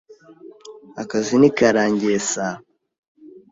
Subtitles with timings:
[1.01, 2.57] Akazi ntikarangiye saa